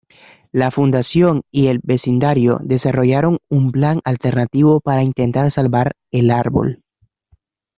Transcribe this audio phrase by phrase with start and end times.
[0.51, 6.79] La Fundación y el vecindario desarrollaron un plan alternativo para intentar salvar el árbol.